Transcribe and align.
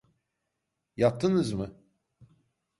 Yattınız 0.97 1.53
mı? 1.53 1.75